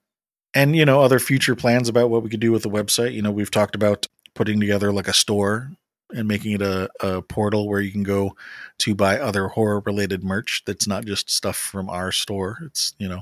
And 0.54 0.76
you 0.76 0.86
know 0.86 1.02
other 1.02 1.20
future 1.20 1.56
plans 1.56 1.90
about 1.90 2.10
what 2.10 2.24
we 2.24 2.30
could 2.30 2.40
do 2.40 2.52
with 2.52 2.64
the 2.64 2.70
website 2.70 3.14
you 3.14 3.22
know 3.22 3.32
we've 3.32 3.52
talked 3.52 3.76
about 3.76 4.08
putting 4.36 4.60
together 4.60 4.92
like 4.92 5.08
a 5.08 5.14
store 5.14 5.72
and 6.14 6.28
making 6.28 6.52
it 6.52 6.62
a, 6.62 6.90
a 7.00 7.22
portal 7.22 7.70
where 7.70 7.80
you 7.82 7.92
can 7.92 8.04
go 8.04 8.36
to 8.80 8.94
buy 8.94 9.18
other 9.18 9.48
horror 9.48 9.82
related 9.86 10.24
merch 10.24 10.62
that's 10.66 10.88
not 10.88 11.06
just 11.06 11.30
stuff 11.30 11.56
from 11.56 11.90
our 11.90 12.12
store 12.12 12.60
it's 12.66 12.94
you 13.00 13.08
know 13.08 13.22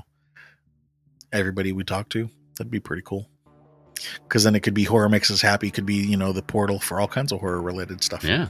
everybody 1.32 1.72
we 1.72 1.84
talk 1.84 2.08
to 2.08 2.28
that'd 2.58 2.70
be 2.70 2.80
pretty 2.80 3.02
cool 3.02 3.28
because 4.24 4.44
then 4.44 4.54
it 4.54 4.60
could 4.60 4.74
be 4.74 4.84
horror 4.84 5.08
makes 5.08 5.30
us 5.30 5.40
happy 5.40 5.70
could 5.70 5.86
be 5.86 5.94
you 5.94 6.16
know 6.16 6.32
the 6.32 6.42
portal 6.42 6.78
for 6.78 7.00
all 7.00 7.08
kinds 7.08 7.32
of 7.32 7.40
horror 7.40 7.60
related 7.60 8.02
stuff 8.02 8.24
Yeah. 8.24 8.48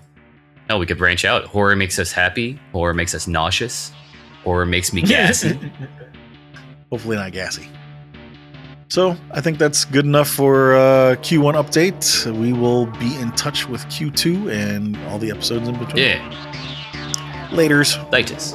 Oh, 0.68 0.78
we 0.78 0.86
could 0.86 0.98
branch 0.98 1.24
out. 1.24 1.46
Horror 1.46 1.74
makes 1.74 1.98
us 1.98 2.12
happy. 2.12 2.56
Horror 2.70 2.94
makes 2.94 3.12
us 3.12 3.26
nauseous. 3.26 3.90
Horror 4.44 4.64
makes 4.64 4.92
me 4.92 5.02
gassy. 5.02 5.58
hopefully 6.90 7.16
not 7.16 7.32
gassy 7.32 7.68
so 8.88 9.16
i 9.32 9.40
think 9.40 9.58
that's 9.58 9.84
good 9.84 10.04
enough 10.04 10.28
for 10.28 10.74
uh, 10.74 11.14
q1 11.16 11.54
update 11.54 12.38
we 12.38 12.52
will 12.52 12.86
be 12.86 13.14
in 13.16 13.30
touch 13.32 13.68
with 13.68 13.84
q2 13.86 14.52
and 14.52 14.96
all 15.08 15.18
the 15.18 15.30
episodes 15.30 15.68
in 15.68 15.78
between 15.78 16.04
yeah. 16.04 17.48
laters 17.50 17.94
Titus. 18.10 18.54